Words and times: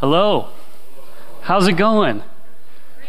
Hello. 0.00 0.48
How's 1.42 1.68
it 1.68 1.74
going? 1.74 2.22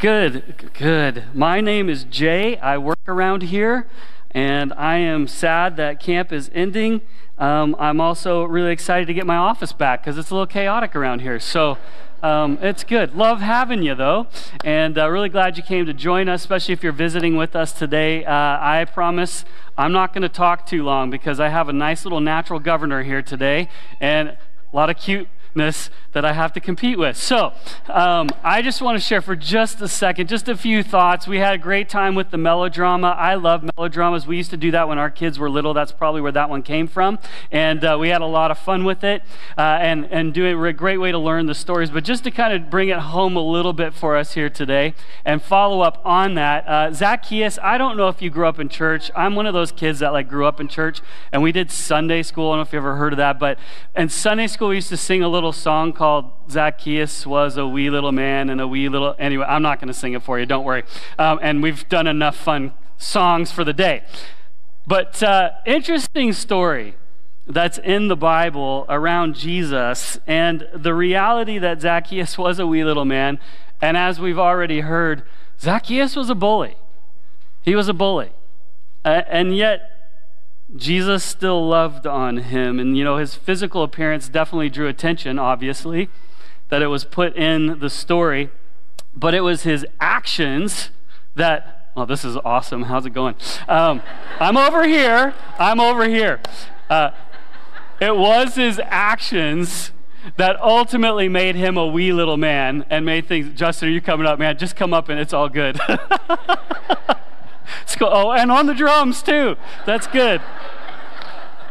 Good, 0.02 0.72
good. 0.74 1.24
My 1.34 1.62
name 1.62 1.90
is 1.90 2.04
Jay. 2.04 2.58
I 2.58 2.78
work 2.80 3.00
around 3.08 3.44
here, 3.44 3.88
and 4.32 4.74
I 4.74 4.98
am 4.98 5.26
sad 5.26 5.78
that 5.78 6.02
camp 6.02 6.34
is 6.34 6.52
ending. 6.54 7.00
Um, 7.38 7.78
I'm 7.80 8.02
also 8.02 8.44
really 8.44 8.74
excited 8.74 9.06
to 9.08 9.14
get 9.14 9.26
my 9.26 9.38
office 9.38 9.72
back 9.72 10.02
because 10.02 10.18
it's 10.18 10.32
a 10.32 10.34
little 10.34 10.46
chaotic 10.46 10.94
around 10.94 11.22
here. 11.22 11.40
So 11.40 11.78
um, 12.22 12.60
it's 12.62 12.84
good. 12.84 13.16
Love 13.16 13.40
having 13.40 13.84
you, 13.84 13.96
though, 13.96 14.28
and 14.66 14.98
uh, 14.98 15.10
really 15.10 15.30
glad 15.30 15.56
you 15.56 15.64
came 15.64 15.86
to 15.86 15.94
join 15.94 16.28
us, 16.28 16.42
especially 16.42 16.74
if 16.74 16.84
you're 16.84 16.92
visiting 16.92 17.38
with 17.38 17.56
us 17.56 17.72
today. 17.72 18.26
Uh, 18.26 18.34
I 18.34 18.86
promise 18.94 19.46
I'm 19.78 19.94
not 19.94 20.12
going 20.12 20.24
to 20.24 20.30
talk 20.30 20.66
too 20.66 20.84
long 20.84 21.10
because 21.10 21.40
I 21.40 21.48
have 21.48 21.70
a 21.70 21.74
nice 21.74 22.04
little 22.04 22.20
natural 22.20 22.60
governor 22.60 23.04
here 23.04 23.22
today 23.22 23.70
and 24.02 24.28
a 24.28 24.38
lot 24.74 24.90
of 24.90 24.98
cute 24.98 25.30
that 25.56 26.26
I 26.26 26.34
have 26.34 26.54
to 26.54 26.60
compete 26.60 26.98
with. 26.98 27.18
So, 27.18 27.54
um, 27.90 28.30
I 28.44 28.62
just 28.62 28.82
want 28.82 28.98
to 28.98 29.04
share 29.04 29.22
for 29.22 29.36
just 29.36 29.82
a 29.82 29.88
second, 29.88 30.28
just 30.28 30.48
a 30.48 30.56
few 30.56 30.84
thoughts. 30.84 31.28
We 31.28 31.40
had 31.40 31.54
a 31.54 31.58
great 31.58 31.90
time 31.90 32.16
with 32.16 32.32
the 32.32 32.38
melodrama. 32.38 33.10
I 33.10 33.36
love 33.36 33.64
melodramas. 33.64 34.28
We 34.28 34.38
used 34.38 34.52
to 34.52 34.58
do 34.58 34.72
that 34.72 34.88
when 34.88 34.98
our 34.98 35.10
kids 35.10 35.40
were 35.40 35.50
little. 35.50 35.74
That's 35.74 35.92
probably 35.92 36.22
where 36.22 36.32
that 36.32 36.50
one 36.50 36.64
came 36.64 36.88
from. 36.88 37.20
And 37.52 37.84
uh, 37.84 37.98
we 38.00 38.10
had 38.10 38.22
a 38.22 38.26
lot 38.26 38.52
of 38.52 38.58
fun 38.58 38.84
with 38.84 39.04
it 39.04 39.24
uh, 39.58 39.62
and, 39.62 40.06
and 40.06 40.34
doing 40.34 40.62
a 40.62 40.74
great 40.74 40.98
way 40.98 41.12
to 41.12 41.18
learn 41.18 41.46
the 41.46 41.56
stories. 41.56 41.90
But 41.90 42.04
just 42.04 42.24
to 42.26 42.32
kind 42.32 42.54
of 42.54 42.70
bring 42.70 42.90
it 42.90 43.00
home 43.00 43.36
a 43.36 43.42
little 43.42 43.74
bit 43.74 43.94
for 43.94 44.16
us 44.16 44.34
here 44.34 44.50
today 44.50 44.94
and 45.26 45.42
follow 45.42 45.82
up 45.82 46.02
on 46.06 46.36
that, 46.36 46.68
uh, 46.68 46.94
Zacchaeus, 46.94 47.58
I 47.62 47.78
don't 47.78 47.98
know 47.98 48.08
if 48.08 48.22
you 48.22 48.30
grew 48.30 48.48
up 48.48 48.60
in 48.60 48.70
church. 48.70 49.12
I'm 49.16 49.36
one 49.36 49.46
of 49.46 49.54
those 49.54 49.72
kids 49.72 50.00
that 50.00 50.14
like 50.14 50.30
grew 50.30 50.46
up 50.46 50.60
in 50.60 50.68
church 50.68 51.02
and 51.32 51.42
we 51.42 51.52
did 51.52 51.72
Sunday 51.72 52.24
school. 52.24 52.50
I 52.50 52.52
don't 52.52 52.60
know 52.60 52.68
if 52.68 52.74
you 52.74 52.80
ever 52.80 52.96
heard 52.96 53.14
of 53.14 53.18
that, 53.18 53.40
but 53.40 53.58
in 53.96 54.10
Sunday 54.10 54.48
school, 54.48 54.70
we 54.70 54.76
used 54.76 54.90
to 54.90 54.98
sing 54.98 55.24
a 55.24 55.28
little 55.30 55.41
little 55.42 55.52
song 55.52 55.92
called 55.92 56.32
Zacchaeus 56.52 57.26
was 57.26 57.58
a 57.58 57.66
wee 57.66 57.90
little 57.90 58.12
man 58.12 58.52
and 58.52 58.62
a 58.62 58.68
wee 58.68 58.88
little. 58.90 59.16
Anyway, 59.18 59.44
I'm 59.48 59.64
not 59.64 59.80
going 59.80 59.88
to 59.88 59.94
sing 59.94 60.14
it 60.14 60.22
for 60.22 60.40
you, 60.40 60.46
don't 60.46 60.64
worry. 60.64 60.84
Um, 61.18 61.40
and 61.42 61.64
we've 61.64 61.90
done 61.90 62.06
enough 62.06 62.36
fun 62.36 62.74
songs 63.00 63.52
for 63.52 63.64
the 63.64 63.74
day. 63.74 64.04
But 64.86 65.24
uh, 65.24 65.50
interesting 65.66 66.32
story 66.32 66.94
that's 67.48 67.80
in 67.80 68.08
the 68.08 68.16
Bible 68.16 68.86
around 68.88 69.34
Jesus 69.34 70.20
and 70.28 70.68
the 70.76 70.94
reality 70.94 71.58
that 71.58 71.82
Zacchaeus 71.82 72.38
was 72.38 72.60
a 72.60 72.68
wee 72.68 72.84
little 72.84 73.06
man. 73.06 73.40
And 73.82 73.98
as 73.98 74.20
we've 74.20 74.38
already 74.38 74.82
heard, 74.82 75.24
Zacchaeus 75.60 76.16
was 76.16 76.30
a 76.30 76.36
bully. 76.36 76.76
He 77.64 77.74
was 77.74 77.90
a 77.90 77.96
bully. 77.96 78.30
Uh, 79.04 79.24
and 79.28 79.58
yet, 79.58 79.91
Jesus 80.76 81.24
still 81.24 81.68
loved 81.68 82.08
on 82.08 82.38
him. 82.38 82.80
And, 82.80 82.98
you 82.98 83.04
know, 83.04 83.18
his 83.18 83.36
physical 83.36 83.84
appearance 83.84 84.30
definitely 84.30 84.70
drew 84.70 84.88
attention, 84.88 85.38
obviously, 85.38 86.10
that 86.70 86.82
it 86.82 86.88
was 86.88 87.06
put 87.06 87.36
in 87.36 87.80
the 87.80 87.90
story. 87.90 88.50
But 89.14 89.34
it 89.34 89.42
was 89.42 89.64
his 89.64 89.86
actions 90.00 90.92
that, 91.36 91.92
oh, 91.96 92.06
this 92.06 92.24
is 92.24 92.38
awesome. 92.38 92.84
How's 92.84 93.06
it 93.06 93.12
going? 93.12 93.36
Um, 93.68 94.02
I'm 94.40 94.56
over 94.56 94.88
here. 94.88 95.34
I'm 95.60 95.80
over 95.80 96.08
here. 96.08 96.40
Uh, 96.90 97.12
it 98.00 98.16
was 98.16 98.56
his 98.56 98.80
actions 98.84 99.92
that 100.38 100.60
ultimately 100.62 101.28
made 101.28 101.56
him 101.56 101.78
a 101.78 101.86
wee 101.86 102.14
little 102.14 102.38
man 102.38 102.86
and 102.90 103.06
made 103.06 103.28
things, 103.28 103.58
Justin, 103.58 103.90
are 103.90 103.92
you 103.92 104.02
coming 104.02 104.26
up, 104.26 104.40
man? 104.40 104.58
Just 104.58 104.76
come 104.76 104.94
up 104.94 105.10
and 105.10 105.20
it's 105.20 105.34
all 105.34 105.50
good. 105.50 105.80
Oh, 108.00 108.32
and 108.32 108.52
on 108.52 108.66
the 108.66 108.74
drums 108.74 109.22
too. 109.22 109.56
That's 109.86 110.08
good. 110.08 110.42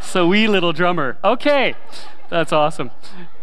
So 0.01 0.27
wee 0.27 0.47
little 0.47 0.73
drummer. 0.73 1.19
Okay, 1.23 1.75
that's 2.29 2.53
awesome. 2.53 2.91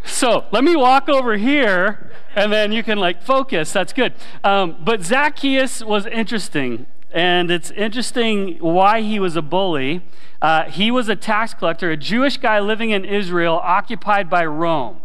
So 0.03 0.45
let 0.52 0.64
me 0.64 0.75
walk 0.75 1.09
over 1.09 1.38
here, 1.38 2.11
and 2.36 2.52
then 2.52 2.72
you 2.72 2.81
can 2.81 2.97
like 2.97 3.22
focus. 3.22 3.72
That's 3.72 3.94
good. 3.94 4.14
Um, 4.44 4.77
but 4.83 5.03
Zacchaeus 5.03 5.83
was 5.83 6.05
interesting, 6.05 6.88
and 7.11 7.52
it's 7.52 7.72
interesting 7.72 8.58
why 8.59 9.02
he 9.02 9.19
was 9.19 9.36
a 9.36 9.42
bully. 9.42 10.02
Uh, 10.42 10.64
he 10.65 10.92
was 10.92 11.09
a 11.09 11.15
tax 11.15 11.53
collector, 11.53 11.92
a 11.92 11.98
Jewish 11.98 12.37
guy 12.37 12.59
living 12.59 12.92
in 12.92 13.03
Israel, 13.03 13.59
occupied 13.64 14.30
by 14.30 14.45
Rome. 14.45 15.02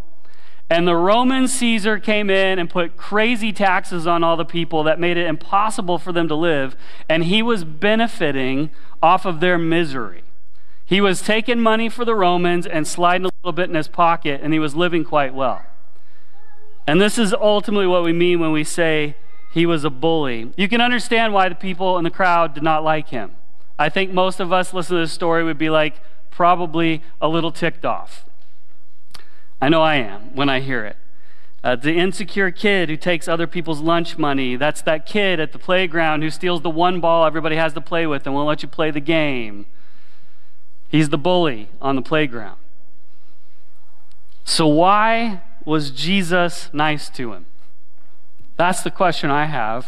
And 0.72 0.88
the 0.88 0.96
Roman 0.96 1.48
Caesar 1.48 1.98
came 1.98 2.30
in 2.30 2.58
and 2.58 2.70
put 2.70 2.96
crazy 2.96 3.52
taxes 3.52 4.06
on 4.06 4.24
all 4.24 4.38
the 4.38 4.44
people 4.46 4.82
that 4.84 4.98
made 4.98 5.18
it 5.18 5.26
impossible 5.26 5.98
for 5.98 6.12
them 6.12 6.28
to 6.28 6.34
live. 6.34 6.76
And 7.10 7.24
he 7.24 7.42
was 7.42 7.62
benefiting 7.62 8.70
off 9.02 9.26
of 9.26 9.40
their 9.40 9.58
misery. 9.58 10.22
He 10.86 10.98
was 11.02 11.20
taking 11.20 11.60
money 11.60 11.90
for 11.90 12.06
the 12.06 12.14
Romans 12.14 12.66
and 12.66 12.88
sliding 12.88 13.26
a 13.26 13.30
little 13.42 13.52
bit 13.52 13.68
in 13.68 13.74
his 13.74 13.86
pocket, 13.86 14.40
and 14.42 14.54
he 14.54 14.58
was 14.58 14.74
living 14.74 15.04
quite 15.04 15.34
well. 15.34 15.62
And 16.86 17.02
this 17.02 17.18
is 17.18 17.34
ultimately 17.34 17.86
what 17.86 18.02
we 18.02 18.14
mean 18.14 18.40
when 18.40 18.52
we 18.52 18.64
say 18.64 19.14
he 19.52 19.66
was 19.66 19.84
a 19.84 19.90
bully. 19.90 20.54
You 20.56 20.70
can 20.70 20.80
understand 20.80 21.34
why 21.34 21.50
the 21.50 21.54
people 21.54 21.98
in 21.98 22.04
the 22.04 22.10
crowd 22.10 22.54
did 22.54 22.62
not 22.62 22.82
like 22.82 23.08
him. 23.08 23.32
I 23.78 23.90
think 23.90 24.10
most 24.10 24.40
of 24.40 24.54
us 24.54 24.72
listen 24.72 24.96
to 24.96 25.02
this 25.02 25.12
story 25.12 25.44
would 25.44 25.58
be 25.58 25.68
like, 25.68 26.00
probably 26.30 27.02
a 27.20 27.28
little 27.28 27.52
ticked 27.52 27.84
off. 27.84 28.24
I 29.62 29.68
know 29.68 29.80
I 29.80 29.94
am 29.94 30.34
when 30.34 30.48
I 30.48 30.58
hear 30.58 30.84
it. 30.84 30.96
Uh, 31.62 31.76
the 31.76 31.94
insecure 31.94 32.50
kid 32.50 32.88
who 32.88 32.96
takes 32.96 33.28
other 33.28 33.46
people's 33.46 33.80
lunch 33.80 34.18
money. 34.18 34.56
That's 34.56 34.82
that 34.82 35.06
kid 35.06 35.38
at 35.38 35.52
the 35.52 35.58
playground 35.60 36.22
who 36.22 36.30
steals 36.30 36.62
the 36.62 36.68
one 36.68 36.98
ball 36.98 37.24
everybody 37.24 37.54
has 37.54 37.72
to 37.74 37.80
play 37.80 38.04
with 38.04 38.26
and 38.26 38.34
won't 38.34 38.48
let 38.48 38.64
you 38.64 38.68
play 38.68 38.90
the 38.90 38.98
game. 38.98 39.66
He's 40.88 41.10
the 41.10 41.16
bully 41.16 41.68
on 41.80 41.94
the 41.94 42.02
playground. 42.02 42.58
So, 44.44 44.66
why 44.66 45.42
was 45.64 45.92
Jesus 45.92 46.68
nice 46.72 47.08
to 47.10 47.32
him? 47.32 47.46
That's 48.56 48.82
the 48.82 48.90
question 48.90 49.30
I 49.30 49.44
have. 49.44 49.86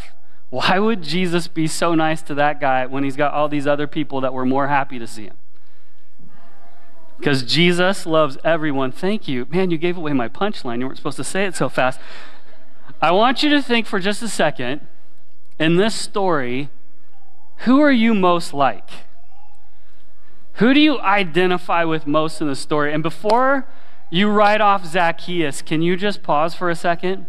Why 0.51 0.79
would 0.79 1.03
Jesus 1.03 1.49
be 1.49 1.67
so 1.67 1.93
nice 1.93 2.21
to 2.23 2.33
that 2.35 2.61
guy 2.61 2.85
when 2.85 3.03
he's 3.03 3.17
got 3.17 3.33
all 3.33 3.49
these 3.49 3.67
other 3.67 3.87
people 3.87 4.21
that 4.21 4.33
were 4.33 4.45
more 4.45 4.69
happy 4.69 4.99
to 4.99 5.05
see 5.05 5.25
him? 5.25 5.35
Because 7.17 7.43
Jesus 7.43 8.05
loves 8.05 8.37
everyone. 8.43 8.91
Thank 8.91 9.27
you. 9.27 9.47
Man, 9.49 9.71
you 9.71 9.77
gave 9.77 9.97
away 9.97 10.13
my 10.13 10.27
punchline. 10.27 10.79
You 10.79 10.85
weren't 10.85 10.97
supposed 10.97 11.17
to 11.17 11.23
say 11.23 11.45
it 11.45 11.55
so 11.55 11.69
fast. 11.69 11.99
I 13.01 13.11
want 13.11 13.43
you 13.43 13.49
to 13.49 13.61
think 13.61 13.87
for 13.87 13.99
just 13.99 14.21
a 14.21 14.27
second 14.27 14.81
in 15.59 15.77
this 15.77 15.95
story 15.95 16.69
who 17.59 17.79
are 17.79 17.91
you 17.91 18.13
most 18.13 18.53
like? 18.53 18.89
Who 20.55 20.73
do 20.73 20.79
you 20.79 20.99
identify 20.99 21.83
with 21.83 22.05
most 22.07 22.41
in 22.41 22.47
the 22.47 22.55
story? 22.55 22.93
And 22.93 23.01
before 23.01 23.67
you 24.09 24.29
write 24.29 24.61
off 24.61 24.85
Zacchaeus, 24.85 25.61
can 25.61 25.81
you 25.81 25.95
just 25.97 26.23
pause 26.23 26.53
for 26.53 26.69
a 26.69 26.75
second? 26.75 27.25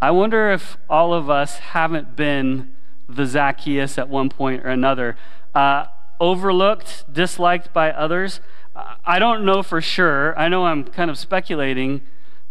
I 0.00 0.10
wonder 0.10 0.50
if 0.50 0.76
all 0.88 1.14
of 1.14 1.30
us 1.30 1.58
haven't 1.58 2.16
been 2.16 2.74
the 3.08 3.26
Zacchaeus 3.26 3.96
at 3.98 4.08
one 4.08 4.28
point 4.28 4.64
or 4.64 4.68
another, 4.68 5.16
uh, 5.54 5.86
overlooked, 6.20 7.04
disliked 7.12 7.72
by 7.72 7.90
others. 7.90 8.40
I 8.74 9.18
don't 9.18 9.44
know 9.44 9.62
for 9.62 9.80
sure. 9.80 10.36
I 10.38 10.48
know 10.48 10.66
I'm 10.66 10.84
kind 10.84 11.10
of 11.10 11.18
speculating, 11.18 12.02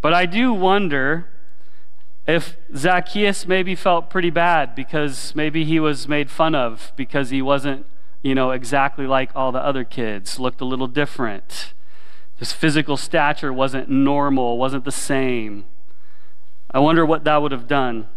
but 0.02 0.14
I 0.14 0.26
do 0.26 0.54
wonder 0.54 1.28
if 2.26 2.56
Zacchaeus 2.76 3.46
maybe 3.46 3.76
felt 3.76 4.10
pretty 4.10 4.30
bad 4.30 4.76
because 4.76 5.36
maybe 5.36 5.66
he 5.66 5.80
was 5.80 6.08
made 6.08 6.32
fun 6.32 6.56
of 6.56 6.94
because 6.96 7.30
he 7.30 7.42
wasn't, 7.42 7.86
you 8.22 8.34
know, 8.34 8.52
exactly 8.52 9.06
like 9.06 9.32
all 9.36 9.52
the 9.52 9.60
other 9.60 9.84
kids, 9.84 10.40
looked 10.40 10.62
a 10.62 10.66
little 10.66 10.88
different. 10.88 11.74
His 12.38 12.54
physical 12.54 12.96
stature 12.96 13.52
wasn't 13.52 13.90
normal, 13.90 14.58
wasn't 14.58 14.86
the 14.86 14.92
same. 14.92 15.66
I 16.72 16.80
wonder 16.80 17.06
what 17.06 17.26
that 17.26 17.42
would 17.42 17.52
have 17.52 17.68
done. 17.68 18.08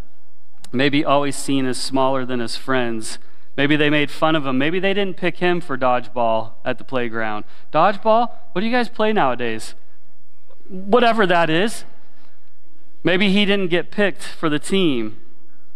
Maybe 0.72 1.04
always 1.04 1.36
seen 1.36 1.66
as 1.66 1.78
smaller 1.78 2.24
than 2.24 2.40
his 2.40 2.56
friends. 2.56 3.18
Maybe 3.56 3.76
they 3.76 3.88
made 3.88 4.10
fun 4.10 4.36
of 4.36 4.46
him. 4.46 4.58
Maybe 4.58 4.78
they 4.78 4.92
didn't 4.92 5.16
pick 5.16 5.38
him 5.38 5.60
for 5.60 5.78
dodgeball 5.78 6.52
at 6.64 6.78
the 6.78 6.84
playground. 6.84 7.44
Dodgeball? 7.72 8.30
What 8.52 8.60
do 8.60 8.66
you 8.66 8.72
guys 8.72 8.88
play 8.88 9.12
nowadays? 9.12 9.74
Whatever 10.68 11.26
that 11.26 11.48
is. 11.48 11.84
Maybe 13.02 13.30
he 13.30 13.44
didn't 13.44 13.68
get 13.68 13.90
picked 13.90 14.22
for 14.22 14.48
the 14.48 14.58
team. 14.58 15.18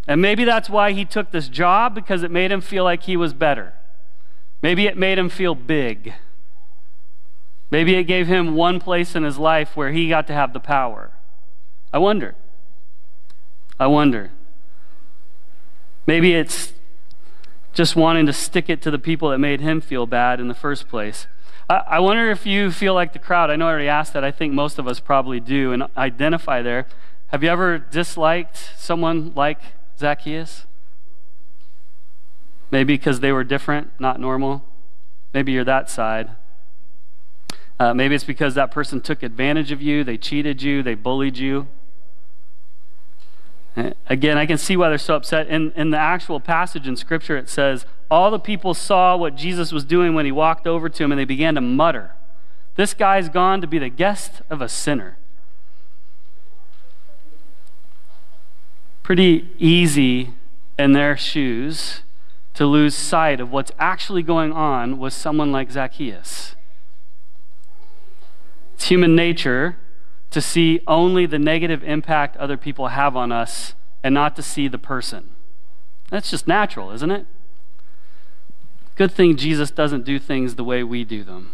And 0.06 0.21
maybe 0.21 0.44
that's 0.44 0.69
why 0.69 0.93
he 0.93 1.05
took 1.05 1.31
this 1.31 1.49
job 1.49 1.94
because 1.94 2.23
it 2.23 2.31
made 2.31 2.53
him 2.53 2.61
feel 2.61 2.85
like 2.85 3.05
he 3.05 3.17
was 3.17 3.32
better. 3.32 3.73
Maybe 4.62 4.87
it 4.87 4.97
made 4.97 5.19
him 5.19 5.29
feel 5.29 5.55
big. 5.55 6.15
Maybe 7.71 7.94
it 7.94 8.05
gave 8.05 8.27
him 8.27 8.56
one 8.56 8.81
place 8.81 9.15
in 9.15 9.23
his 9.23 9.38
life 9.38 9.77
where 9.77 9.93
he 9.93 10.09
got 10.09 10.27
to 10.27 10.32
have 10.32 10.53
the 10.53 10.61
power. 10.61 11.12
I 11.93 11.99
wonder. 11.99 12.35
I 13.79 13.87
wonder. 13.87 14.32
Maybe 16.06 16.35
it's 16.35 16.73
just 17.72 17.96
wanting 17.96 18.26
to 18.26 18.32
stick 18.32 18.69
it 18.69 18.82
to 18.82 18.90
the 18.90 18.99
people 18.99 19.31
that 19.31 19.38
made 19.38 19.61
him 19.61 19.81
feel 19.81 20.06
bad 20.06 20.40
in 20.40 20.49
the 20.49 20.55
first 20.55 20.88
place. 20.88 21.26
I, 21.69 21.82
I 21.87 21.99
wonder 22.00 22.31
if 22.31 22.46
you 22.46 22.70
feel 22.70 22.94
like 22.94 23.12
the 23.12 23.19
crowd. 23.19 23.50
I 23.50 23.56
know 23.56 23.67
I 23.67 23.70
already 23.70 23.88
asked 23.88 24.12
that. 24.14 24.25
I 24.25 24.31
think 24.31 24.52
most 24.52 24.78
of 24.78 24.88
us 24.88 25.00
probably 25.00 25.40
do 25.40 25.72
and 25.72 25.84
identify 25.96 26.62
there. 26.62 26.87
Have 27.28 27.44
you 27.44 27.49
ever 27.49 27.78
disliked 27.78 28.72
someone 28.76 29.32
like 29.34 29.61
Zacchaeus? 29.99 30.67
Maybe 32.70 32.94
because 32.94 33.20
they 33.20 33.32
were 33.32 33.44
different, 33.44 33.93
not 34.00 34.20
normal. 34.20 34.64
Maybe 35.32 35.52
you're 35.52 35.64
that 35.64 35.88
side. 35.88 36.31
Uh, 37.78 37.94
maybe 37.94 38.14
it's 38.14 38.25
because 38.25 38.55
that 38.55 38.70
person 38.70 39.00
took 39.00 39.22
advantage 39.22 39.72
of 39.72 39.81
you, 39.81 40.05
they 40.05 40.19
cheated 40.19 40.61
you, 40.61 40.82
they 40.82 40.94
bullied 40.94 41.38
you. 41.38 41.67
Uh, 43.81 43.93
again, 44.09 44.37
I 44.37 44.47
can 44.47 44.59
see 44.59 44.77
why 44.77 44.88
they're 44.88 44.99
so 44.99 45.17
upset. 45.17 45.49
In, 45.49 45.73
in 45.73 45.91
the 45.91 45.99
actual 45.99 46.38
passage 46.41 46.87
in 46.87 46.97
Scripture, 46.97 47.37
it 47.37 47.49
says, 47.49 47.87
All 48.11 48.31
the 48.31 48.38
people 48.38 48.75
saw 48.75 49.17
what 49.17 49.37
Jesus 49.37 49.73
was 49.73 49.85
doing 49.85 50.15
when 50.15 50.27
he 50.27 50.32
walked 50.32 50.67
over 50.67 50.88
to 50.88 51.05
him, 51.05 51.12
and 51.12 51.19
they 51.19 51.25
began 51.25 51.55
to 51.55 51.61
mutter, 51.61 52.15
This 52.77 52.94
guy's 52.94 53.29
gone 53.29 53.61
to 53.61 53.67
be 53.67 53.79
the 53.79 53.88
guest 53.88 54.43
of 54.50 54.61
a 54.61 54.69
sinner. 54.69 55.17
Pretty 59.03 59.49
easy 59.59 60.35
in 60.79 60.93
their 60.93 61.17
shoes 61.17 62.03
to 62.55 62.67
lose 62.67 62.94
sight 62.94 63.41
of 63.41 63.50
what's 63.50 63.73
actually 63.79 64.23
going 64.23 64.53
on 64.53 64.99
with 64.99 65.12
someone 65.12 65.50
like 65.50 65.71
Zacchaeus. 65.71 66.55
It's 68.75 68.88
human 68.88 69.17
nature 69.17 69.77
to 70.31 70.41
see 70.41 70.81
only 70.87 71.27
the 71.27 71.38
negative 71.38 71.82
impact 71.82 72.37
other 72.37 72.56
people 72.56 72.88
have 72.88 73.17
on 73.17 73.32
us 73.32 73.75
and 74.03 74.15
not 74.15 74.37
to 74.37 74.43
see 74.43 74.69
the 74.69 74.79
person. 74.79 75.31
That's 76.11 76.31
just 76.31 76.47
natural, 76.47 76.91
isn't 76.93 77.11
it? 77.11 77.27
Good 78.97 79.12
thing 79.12 79.37
Jesus 79.37 79.71
doesn't 79.71 80.05
do 80.05 80.19
things 80.19 80.55
the 80.55 80.65
way 80.65 80.82
we 80.82 81.05
do 81.05 81.25
them. 81.25 81.53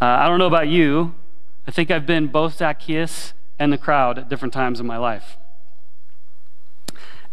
Uh, 0.00 0.04
I 0.04 0.28
don't 0.28 0.38
know 0.38 0.46
about 0.46 0.68
you. 0.68 1.14
I 1.66 1.70
think 1.70 1.90
I've 1.90 2.06
been 2.06 2.28
both 2.28 2.56
Zacchaeus 2.56 3.32
and 3.58 3.72
the 3.72 3.78
crowd 3.78 4.18
at 4.18 4.28
different 4.28 4.54
times 4.54 4.80
in 4.80 4.86
my 4.86 4.96
life. 4.96 5.36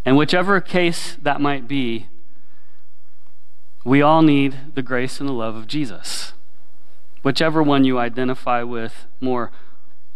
And 0.04 0.18
whichever 0.18 0.60
case 0.62 1.18
that 1.22 1.42
might 1.42 1.68
be, 1.68 2.08
we 3.84 4.02
all 4.02 4.22
need 4.22 4.76
the 4.76 4.82
grace 4.82 5.20
and 5.20 5.30
the 5.30 5.34
love 5.34 5.56
of 5.56 5.68
Jesus. 5.68 6.34
Whichever 7.22 7.62
one 7.62 7.86
you 7.86 8.00
identify 8.00 8.64
with 8.64 9.06
more. 9.20 9.52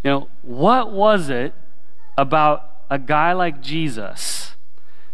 You 0.02 0.10
know, 0.10 0.28
what 0.42 0.92
was 0.92 1.28
it 1.28 1.54
about 2.16 2.82
a 2.88 2.98
guy 2.98 3.32
like 3.32 3.60
Jesus 3.60 4.54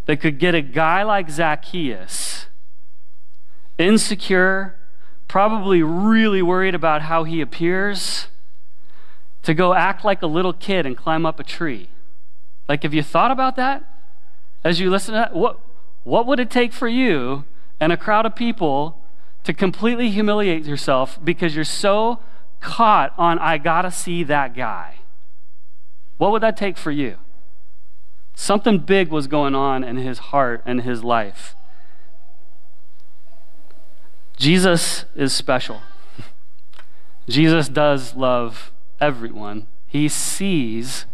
that 0.07 0.19
could 0.19 0.39
get 0.39 0.55
a 0.55 0.63
guy 0.63 1.03
like 1.03 1.29
Zacchaeus, 1.29 2.47
insecure, 3.79 4.77
probably 5.29 5.83
really 5.83 6.43
worried 6.43 6.75
about 6.75 7.03
how 7.03 7.25
he 7.25 7.41
appears, 7.41 8.29
to 9.43 9.55
go 9.55 9.75
act 9.75 10.05
like 10.05 10.23
a 10.23 10.27
little 10.27 10.53
kid 10.53 10.87
and 10.87 10.97
climb 10.97 11.27
up 11.27 11.41
a 11.41 11.45
tree? 11.45 11.89
Like, 12.69 12.83
have 12.83 12.95
you 12.95 13.03
thought 13.03 13.31
about 13.31 13.57
that? 13.57 13.85
As 14.65 14.81
you 14.81 14.91
listen 14.91 15.15
to 15.15 15.21
that, 15.21 15.35
what, 15.35 15.61
what 16.05 16.27
would 16.27 16.41
it 16.41 16.51
take 16.51 16.73
for 16.73 16.89
you 16.89 17.45
and 17.79 17.93
a 17.93 17.97
crowd 17.97 18.27
of 18.27 18.35
people 18.35 19.01
to 19.45 19.53
completely 19.53 20.11
humiliate 20.11 20.65
yourself 20.65 21.19
because 21.23 21.55
you're 21.55 21.65
so 21.65 22.21
caught 22.67 23.15
on, 23.17 23.39
I 23.39 23.59
gotta 23.59 23.93
see 23.93 24.25
that 24.25 24.55
guy. 24.57 24.97
What 26.19 26.33
would 26.33 26.43
that 26.43 26.57
take 26.57 26.77
for 26.77 26.91
you? 26.91 27.17
Something 28.35 28.81
big 28.81 29.09
was 29.09 29.29
going 29.29 29.55
on 29.55 29.85
in 29.85 29.97
his 29.97 30.19
heart 30.19 30.63
and 30.67 30.83
his 30.83 31.05
life. 31.05 31.55
Jesus 34.37 35.05
is 35.15 35.33
special. 35.33 35.81
Jesus 37.29 37.69
does 37.69 38.17
love 38.17 38.73
everyone, 39.01 39.69
he 39.87 40.09
sees 40.09 41.07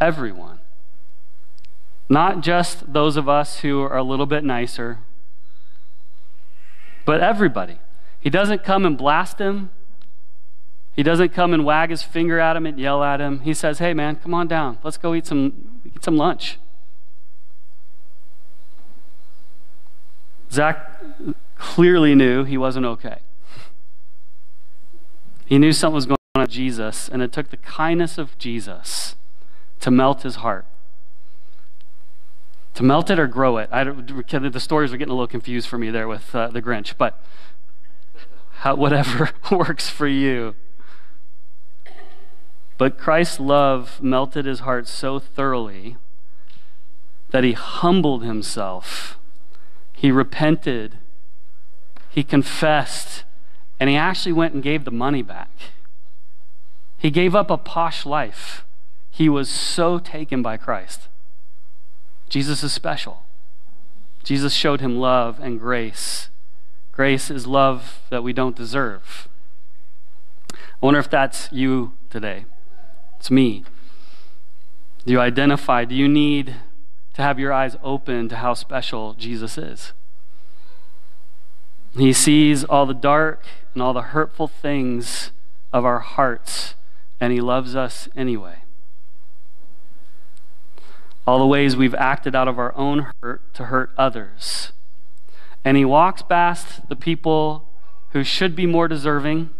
everyone. 0.00 0.58
Not 2.08 2.40
just 2.40 2.92
those 2.92 3.16
of 3.16 3.28
us 3.28 3.60
who 3.60 3.80
are 3.80 3.96
a 3.96 4.02
little 4.02 4.26
bit 4.26 4.42
nicer, 4.42 4.98
but 7.04 7.20
everybody. 7.20 7.78
He 8.20 8.28
doesn't 8.28 8.64
come 8.64 8.84
and 8.84 8.98
blast 8.98 9.38
him. 9.38 9.70
He 10.96 11.02
doesn't 11.02 11.34
come 11.34 11.52
and 11.52 11.64
wag 11.64 11.90
his 11.90 12.02
finger 12.02 12.40
at 12.40 12.56
him 12.56 12.64
and 12.64 12.78
yell 12.78 13.04
at 13.04 13.20
him. 13.20 13.40
He 13.40 13.52
says, 13.52 13.78
Hey, 13.78 13.92
man, 13.92 14.16
come 14.16 14.32
on 14.32 14.48
down. 14.48 14.78
Let's 14.82 14.96
go 14.96 15.14
eat 15.14 15.26
some, 15.26 15.82
eat 15.84 16.02
some 16.02 16.16
lunch. 16.16 16.58
Zach 20.50 21.02
clearly 21.58 22.14
knew 22.14 22.44
he 22.44 22.56
wasn't 22.56 22.86
okay. 22.86 23.18
He 25.44 25.58
knew 25.58 25.72
something 25.72 25.94
was 25.94 26.06
going 26.06 26.16
on 26.34 26.42
with 26.42 26.50
Jesus, 26.50 27.10
and 27.10 27.20
it 27.20 27.30
took 27.30 27.50
the 27.50 27.58
kindness 27.58 28.16
of 28.16 28.36
Jesus 28.38 29.16
to 29.80 29.90
melt 29.90 30.22
his 30.22 30.36
heart. 30.36 30.64
To 32.74 32.82
melt 32.82 33.10
it 33.10 33.18
or 33.18 33.26
grow 33.26 33.58
it. 33.58 33.68
I 33.70 33.84
the 33.84 34.60
stories 34.60 34.92
are 34.92 34.96
getting 34.96 35.12
a 35.12 35.14
little 35.14 35.28
confused 35.28 35.68
for 35.68 35.76
me 35.76 35.90
there 35.90 36.08
with 36.08 36.34
uh, 36.34 36.48
the 36.48 36.62
Grinch, 36.62 36.94
but 36.96 37.22
how, 38.58 38.74
whatever 38.74 39.30
works 39.50 39.90
for 39.90 40.06
you. 40.06 40.54
But 42.78 42.98
Christ's 42.98 43.40
love 43.40 44.02
melted 44.02 44.44
his 44.44 44.60
heart 44.60 44.86
so 44.86 45.18
thoroughly 45.18 45.96
that 47.30 47.44
he 47.44 47.52
humbled 47.52 48.22
himself. 48.22 49.18
He 49.92 50.10
repented. 50.10 50.98
He 52.10 52.22
confessed. 52.22 53.24
And 53.80 53.88
he 53.88 53.96
actually 53.96 54.32
went 54.32 54.54
and 54.54 54.62
gave 54.62 54.84
the 54.84 54.90
money 54.90 55.22
back. 55.22 55.50
He 56.98 57.10
gave 57.10 57.34
up 57.34 57.50
a 57.50 57.58
posh 57.58 58.06
life. 58.06 58.64
He 59.10 59.28
was 59.28 59.48
so 59.48 59.98
taken 59.98 60.42
by 60.42 60.56
Christ. 60.56 61.08
Jesus 62.28 62.62
is 62.62 62.72
special. 62.72 63.22
Jesus 64.22 64.52
showed 64.52 64.80
him 64.80 64.98
love 64.98 65.38
and 65.40 65.60
grace. 65.60 66.30
Grace 66.92 67.30
is 67.30 67.46
love 67.46 68.00
that 68.10 68.22
we 68.22 68.32
don't 68.32 68.56
deserve. 68.56 69.28
I 70.52 70.56
wonder 70.80 71.00
if 71.00 71.08
that's 71.08 71.50
you 71.52 71.92
today. 72.10 72.44
It's 73.26 73.30
me. 73.32 73.64
Do 75.04 75.12
you 75.12 75.18
identify? 75.18 75.84
Do 75.84 75.96
you 75.96 76.06
need 76.06 76.54
to 77.14 77.22
have 77.22 77.40
your 77.40 77.52
eyes 77.52 77.74
open 77.82 78.28
to 78.28 78.36
how 78.36 78.54
special 78.54 79.14
Jesus 79.14 79.58
is? 79.58 79.92
He 81.98 82.12
sees 82.12 82.62
all 82.62 82.86
the 82.86 82.94
dark 82.94 83.42
and 83.74 83.82
all 83.82 83.92
the 83.92 84.14
hurtful 84.14 84.46
things 84.46 85.32
of 85.72 85.84
our 85.84 85.98
hearts, 85.98 86.76
and 87.20 87.32
He 87.32 87.40
loves 87.40 87.74
us 87.74 88.08
anyway. 88.14 88.58
All 91.26 91.40
the 91.40 91.46
ways 91.48 91.74
we've 91.74 91.96
acted 91.96 92.36
out 92.36 92.46
of 92.46 92.60
our 92.60 92.72
own 92.76 93.10
hurt 93.24 93.52
to 93.54 93.64
hurt 93.64 93.90
others. 93.98 94.70
And 95.64 95.76
He 95.76 95.84
walks 95.84 96.22
past 96.22 96.88
the 96.88 96.94
people 96.94 97.68
who 98.10 98.22
should 98.22 98.54
be 98.54 98.66
more 98.66 98.86
deserving 98.86 99.50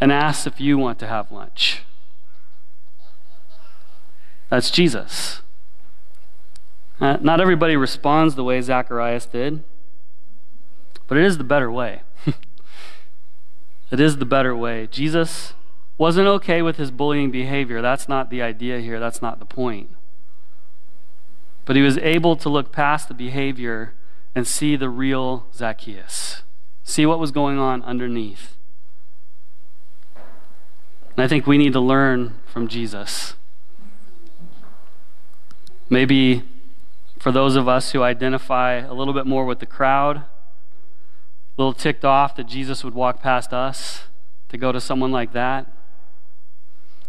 and 0.00 0.12
asks 0.12 0.46
if 0.46 0.60
you 0.60 0.78
want 0.78 0.98
to 0.98 1.06
have 1.06 1.32
lunch. 1.32 1.82
That's 4.48 4.70
Jesus. 4.70 5.40
Uh, 7.00 7.18
not 7.20 7.40
everybody 7.40 7.76
responds 7.76 8.34
the 8.34 8.44
way 8.44 8.60
Zacharias 8.60 9.26
did, 9.26 9.62
but 11.06 11.18
it 11.18 11.24
is 11.24 11.38
the 11.38 11.44
better 11.44 11.70
way. 11.70 12.02
it 13.90 14.00
is 14.00 14.16
the 14.16 14.24
better 14.24 14.56
way. 14.56 14.88
Jesus 14.90 15.54
wasn't 15.98 16.26
okay 16.26 16.62
with 16.62 16.76
his 16.76 16.90
bullying 16.90 17.30
behavior. 17.30 17.82
That's 17.82 18.08
not 18.08 18.30
the 18.30 18.42
idea 18.42 18.80
here, 18.80 19.00
that's 19.00 19.22
not 19.22 19.38
the 19.38 19.46
point. 19.46 19.90
But 21.64 21.76
he 21.76 21.82
was 21.82 21.98
able 21.98 22.36
to 22.36 22.48
look 22.48 22.72
past 22.72 23.08
the 23.08 23.14
behavior 23.14 23.94
and 24.34 24.46
see 24.46 24.76
the 24.76 24.90
real 24.90 25.46
Zacchaeus, 25.54 26.42
see 26.84 27.06
what 27.06 27.18
was 27.18 27.32
going 27.32 27.58
on 27.58 27.82
underneath. 27.82 28.55
And 31.16 31.24
I 31.24 31.28
think 31.28 31.46
we 31.46 31.56
need 31.56 31.72
to 31.72 31.80
learn 31.80 32.34
from 32.44 32.68
Jesus. 32.68 33.34
Maybe 35.88 36.42
for 37.18 37.32
those 37.32 37.56
of 37.56 37.66
us 37.66 37.92
who 37.92 38.02
identify 38.02 38.74
a 38.74 38.92
little 38.92 39.14
bit 39.14 39.24
more 39.26 39.46
with 39.46 39.60
the 39.60 39.66
crowd, 39.66 40.18
a 40.18 40.24
little 41.56 41.72
ticked 41.72 42.04
off 42.04 42.36
that 42.36 42.46
Jesus 42.46 42.84
would 42.84 42.92
walk 42.92 43.22
past 43.22 43.54
us 43.54 44.04
to 44.50 44.58
go 44.58 44.72
to 44.72 44.80
someone 44.80 45.10
like 45.10 45.32
that. 45.32 45.66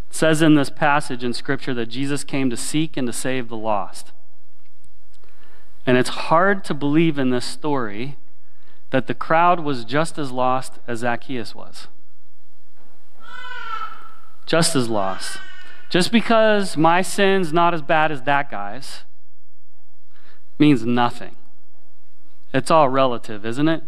It 0.10 0.16
says 0.16 0.42
in 0.42 0.56
this 0.56 0.70
passage 0.70 1.22
in 1.22 1.34
Scripture 1.34 1.74
that 1.74 1.88
Jesus 1.88 2.24
came 2.24 2.50
to 2.50 2.56
seek 2.56 2.96
and 2.96 3.08
to 3.08 3.14
save 3.14 3.50
the 3.50 3.58
lost. 3.58 4.14
And 5.86 5.98
it's 5.98 6.10
hard 6.10 6.64
to 6.66 6.74
believe 6.74 7.20
in 7.20 7.30
this 7.30 7.46
story 7.46 8.16
that 8.92 9.08
the 9.08 9.14
crowd 9.14 9.60
was 9.60 9.84
just 9.84 10.18
as 10.18 10.32
lost 10.32 10.80
as 10.88 11.00
Zacchaeus 11.00 11.54
was 11.54 11.90
just 14.48 14.76
as 14.76 14.90
lost. 14.90 15.38
Just 15.90 16.12
because 16.12 16.76
my 16.76 17.02
sin's 17.02 17.54
not 17.54 17.74
as 17.74 17.82
bad 17.82 18.12
as 18.12 18.24
that 18.24 18.50
guy's 18.50 19.04
means 20.58 20.84
nothing. 20.84 21.36
It's 22.54 22.72
all 22.72 22.90
relative, 22.90 23.46
isn't 23.46 23.68
it? 23.68 23.84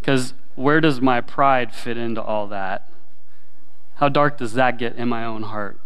Because 0.00 0.34
where 0.56 0.80
does 0.80 1.00
my 1.00 1.20
pride 1.20 1.74
fit 1.74 1.96
into 1.96 2.20
all 2.20 2.46
that? 2.48 2.90
How 3.96 4.08
dark 4.08 4.36
does 4.36 4.54
that 4.54 4.78
get 4.78 4.96
in 4.96 5.08
my 5.08 5.24
own 5.24 5.44
heart? 5.44 5.78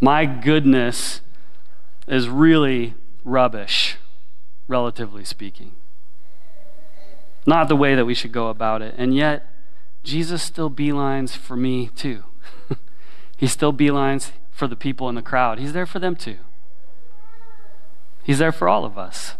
My 0.00 0.26
goodness 0.26 1.22
is 2.06 2.28
really 2.28 2.94
rubbish, 3.24 3.96
relatively 4.68 5.24
speaking. 5.24 5.72
Not 7.46 7.68
the 7.68 7.76
way 7.76 7.94
that 7.94 8.04
we 8.04 8.14
should 8.14 8.32
go 8.32 8.48
about 8.48 8.82
it. 8.82 8.94
And 8.98 9.14
yet, 9.14 9.46
Jesus 10.06 10.40
still 10.40 10.70
beelines 10.70 11.36
for 11.36 11.56
me 11.56 11.88
too. 11.88 12.22
he 13.36 13.48
still 13.48 13.72
beelines 13.72 14.30
for 14.52 14.68
the 14.68 14.76
people 14.76 15.08
in 15.08 15.16
the 15.16 15.22
crowd, 15.22 15.58
He's 15.58 15.72
there 15.72 15.84
for 15.84 15.98
them 15.98 16.14
too. 16.14 16.38
He's 18.22 18.38
there 18.38 18.52
for 18.52 18.68
all 18.68 18.84
of 18.84 18.96
us. 18.96 19.34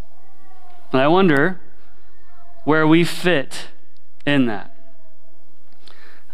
And 0.93 1.01
I 1.01 1.09
wonder 1.09 1.61
where 2.65 2.87
we 2.87 3.05
fit 3.05 3.69
in 4.27 4.47
that. 4.47 4.75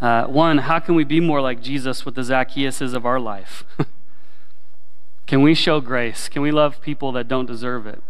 Uh, 0.01 0.25
one, 0.25 0.59
how 0.59 0.79
can 0.79 0.95
we 0.95 1.05
be 1.05 1.21
more 1.21 1.41
like 1.41 1.63
Jesus 1.63 2.05
with 2.05 2.15
the 2.15 2.23
Zacchaeuses 2.23 2.95
of 2.95 3.07
our 3.07 3.21
life? 3.21 3.65
can 5.27 5.43
we 5.43 5.55
show 5.55 5.81
grace? 5.81 6.29
Can 6.29 6.43
we 6.43 6.51
love 6.51 6.81
people 6.81 7.13
that 7.13 7.29
don't 7.29 7.47
deserve 7.47 7.87
it? 7.87 8.03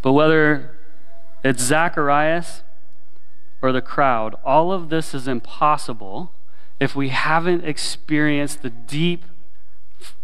But 0.00 0.12
whether 0.12 0.76
it's 1.44 1.62
Zacharias 1.62 2.62
or 3.62 3.72
the 3.72 3.80
crowd, 3.80 4.34
all 4.44 4.72
of 4.72 4.88
this 4.88 5.14
is 5.14 5.28
impossible 5.28 6.32
if 6.80 6.96
we 6.96 7.10
haven't 7.10 7.64
experienced 7.64 8.62
the 8.62 8.70
deep, 8.70 9.24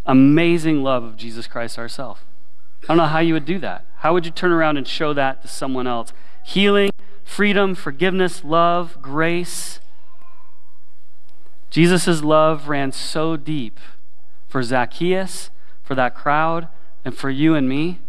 amazing 0.04 0.82
love 0.82 1.04
of 1.04 1.16
Jesus 1.16 1.46
Christ 1.46 1.78
ourselves. 1.78 2.20
I 2.82 2.88
don't 2.88 2.96
know 2.96 3.06
how 3.06 3.20
you 3.20 3.34
would 3.34 3.44
do 3.44 3.60
that. 3.60 3.86
How 3.98 4.12
would 4.12 4.26
you 4.26 4.32
turn 4.32 4.50
around 4.50 4.76
and 4.76 4.86
show 4.86 5.14
that 5.14 5.42
to 5.42 5.48
someone 5.48 5.86
else? 5.86 6.12
Healing, 6.42 6.90
freedom, 7.24 7.76
forgiveness, 7.76 8.42
love, 8.42 9.00
grace. 9.00 9.78
Jesus' 11.70 12.22
love 12.24 12.68
ran 12.68 12.90
so 12.90 13.36
deep 13.36 13.78
for 14.48 14.62
Zacchaeus, 14.62 15.50
for 15.84 15.94
that 15.94 16.14
crowd, 16.14 16.68
and 17.04 17.16
for 17.16 17.30
you 17.30 17.54
and 17.54 17.68
me 17.68 18.00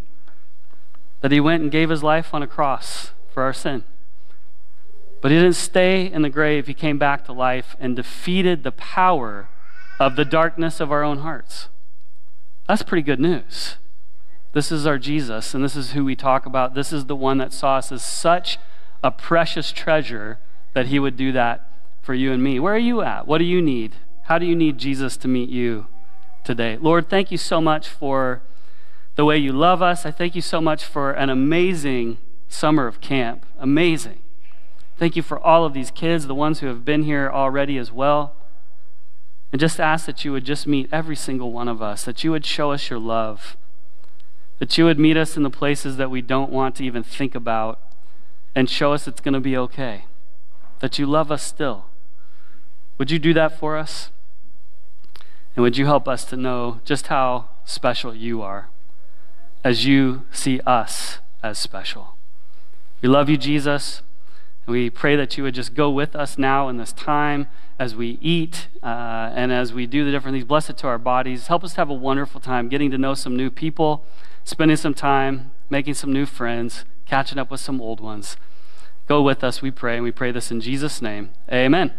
that 1.20 1.30
he 1.30 1.38
went 1.40 1.62
and 1.62 1.70
gave 1.70 1.90
his 1.90 2.02
life 2.02 2.34
on 2.34 2.42
a 2.42 2.46
cross 2.46 3.12
for 3.32 3.42
our 3.42 3.52
sin. 3.52 3.84
But 5.20 5.30
he 5.30 5.36
didn't 5.36 5.54
stay 5.54 6.10
in 6.10 6.22
the 6.22 6.30
grave. 6.30 6.66
He 6.66 6.74
came 6.74 6.98
back 6.98 7.24
to 7.26 7.32
life 7.32 7.76
and 7.78 7.94
defeated 7.94 8.62
the 8.62 8.72
power 8.72 9.48
of 9.98 10.16
the 10.16 10.24
darkness 10.24 10.80
of 10.80 10.90
our 10.90 11.02
own 11.02 11.18
hearts. 11.18 11.68
That's 12.66 12.82
pretty 12.82 13.02
good 13.02 13.20
news. 13.20 13.76
This 14.52 14.72
is 14.72 14.86
our 14.86 14.98
Jesus, 14.98 15.54
and 15.54 15.62
this 15.62 15.76
is 15.76 15.92
who 15.92 16.04
we 16.04 16.16
talk 16.16 16.46
about. 16.46 16.74
This 16.74 16.92
is 16.92 17.06
the 17.06 17.16
one 17.16 17.38
that 17.38 17.52
saw 17.52 17.76
us 17.76 17.92
as 17.92 18.02
such 18.02 18.58
a 19.02 19.10
precious 19.10 19.72
treasure 19.72 20.38
that 20.72 20.86
he 20.86 20.98
would 20.98 21.16
do 21.16 21.32
that 21.32 21.70
for 22.02 22.14
you 22.14 22.32
and 22.32 22.42
me. 22.42 22.58
Where 22.58 22.74
are 22.74 22.78
you 22.78 23.02
at? 23.02 23.26
What 23.26 23.38
do 23.38 23.44
you 23.44 23.60
need? 23.62 23.96
How 24.24 24.38
do 24.38 24.46
you 24.46 24.56
need 24.56 24.78
Jesus 24.78 25.16
to 25.18 25.28
meet 25.28 25.50
you 25.50 25.86
today? 26.44 26.78
Lord, 26.80 27.08
thank 27.08 27.30
you 27.30 27.38
so 27.38 27.60
much 27.60 27.88
for 27.88 28.42
the 29.16 29.24
way 29.24 29.36
you 29.36 29.52
love 29.52 29.82
us. 29.82 30.06
I 30.06 30.10
thank 30.10 30.34
you 30.34 30.42
so 30.42 30.60
much 30.60 30.84
for 30.84 31.12
an 31.12 31.30
amazing 31.30 32.18
summer 32.48 32.86
of 32.86 33.00
camp. 33.00 33.44
Amazing. 33.58 34.20
Thank 35.00 35.16
you 35.16 35.22
for 35.22 35.40
all 35.40 35.64
of 35.64 35.74
these 35.74 35.90
kids, 35.90 36.28
the 36.28 36.34
ones 36.36 36.60
who 36.60 36.68
have 36.68 36.84
been 36.84 37.02
here 37.02 37.28
already 37.28 37.76
as 37.76 37.90
well. 37.90 38.36
And 39.50 39.58
just 39.58 39.80
ask 39.80 40.06
that 40.06 40.24
you 40.24 40.30
would 40.30 40.44
just 40.44 40.68
meet 40.68 40.88
every 40.92 41.16
single 41.16 41.50
one 41.50 41.66
of 41.66 41.82
us, 41.82 42.04
that 42.04 42.22
you 42.22 42.30
would 42.30 42.46
show 42.46 42.70
us 42.70 42.88
your 42.88 43.00
love 43.00 43.56
that 44.60 44.76
you 44.76 44.84
would 44.84 44.98
meet 44.98 45.16
us 45.16 45.36
in 45.36 45.42
the 45.42 45.50
places 45.50 45.96
that 45.96 46.10
we 46.10 46.20
don't 46.20 46.52
want 46.52 46.76
to 46.76 46.84
even 46.84 47.02
think 47.02 47.34
about 47.34 47.80
and 48.54 48.68
show 48.68 48.92
us 48.92 49.08
it's 49.08 49.20
going 49.20 49.34
to 49.34 49.40
be 49.40 49.56
okay. 49.56 50.04
That 50.80 50.98
you 50.98 51.06
love 51.06 51.32
us 51.32 51.42
still. 51.42 51.86
Would 52.98 53.10
you 53.10 53.18
do 53.18 53.32
that 53.32 53.58
for 53.58 53.76
us? 53.76 54.10
And 55.56 55.62
would 55.62 55.78
you 55.78 55.86
help 55.86 56.06
us 56.06 56.26
to 56.26 56.36
know 56.36 56.80
just 56.84 57.06
how 57.06 57.48
special 57.64 58.14
you 58.14 58.42
are 58.42 58.68
as 59.64 59.86
you 59.86 60.26
see 60.30 60.60
us 60.66 61.18
as 61.42 61.58
special? 61.58 62.16
We 63.00 63.08
love 63.08 63.30
you, 63.30 63.38
Jesus. 63.38 64.02
And 64.66 64.72
we 64.72 64.90
pray 64.90 65.16
that 65.16 65.36
you 65.36 65.44
would 65.44 65.54
just 65.54 65.74
go 65.74 65.90
with 65.90 66.14
us 66.14 66.38
now 66.38 66.68
in 66.68 66.76
this 66.76 66.92
time 66.92 67.46
as 67.78 67.94
we 67.94 68.18
eat 68.20 68.68
uh, 68.82 69.32
and 69.34 69.52
as 69.52 69.72
we 69.72 69.86
do 69.86 70.04
the 70.04 70.10
different 70.10 70.34
things. 70.34 70.44
Bless 70.44 70.68
it 70.68 70.76
to 70.78 70.86
our 70.86 70.98
bodies. 70.98 71.46
Help 71.46 71.64
us 71.64 71.72
to 71.72 71.76
have 71.78 71.90
a 71.90 71.94
wonderful 71.94 72.40
time 72.40 72.68
getting 72.68 72.90
to 72.90 72.98
know 72.98 73.14
some 73.14 73.36
new 73.36 73.50
people 73.50 74.04
spending 74.44 74.76
some 74.76 74.94
time, 74.94 75.52
making 75.68 75.94
some 75.94 76.12
new 76.12 76.26
friends, 76.26 76.84
catching 77.06 77.38
up 77.38 77.50
with 77.50 77.60
some 77.60 77.80
old 77.80 78.00
ones. 78.00 78.36
Go 79.06 79.22
with 79.22 79.42
us, 79.42 79.62
we 79.62 79.70
pray, 79.70 79.96
and 79.96 80.04
we 80.04 80.12
pray 80.12 80.30
this 80.30 80.50
in 80.50 80.60
Jesus' 80.60 81.02
name. 81.02 81.30
Amen. 81.50 81.92